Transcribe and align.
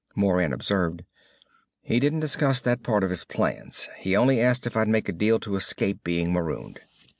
Moran 0.15 0.51
observed; 0.51 1.03
"He 1.83 1.99
didn't 1.99 2.21
discuss 2.21 2.59
that 2.61 2.81
part 2.81 3.03
of 3.03 3.11
his 3.11 3.23
plans. 3.23 3.87
He 3.99 4.15
only 4.15 4.41
asked 4.41 4.65
if 4.65 4.75
I'd 4.75 4.87
make 4.87 5.07
a 5.07 5.11
deal 5.13 5.39
to 5.41 5.55
escape 5.55 6.03
being 6.03 6.33
marooned." 6.33 6.81